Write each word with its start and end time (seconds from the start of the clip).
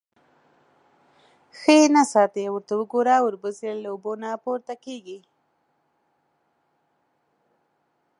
_ښه 1.59 1.71
يې 1.79 1.87
نه 1.95 2.03
ساتې. 2.13 2.43
ورته 2.53 2.73
وګوره، 2.79 3.15
وربوز 3.21 3.57
يې 3.65 3.73
له 3.83 3.89
اوبو 3.93 4.11
نه 4.21 4.29
پورته 4.43 4.73
کېږي. 4.85 5.17